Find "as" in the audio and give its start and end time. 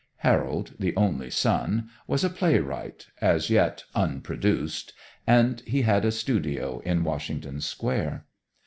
3.21-3.51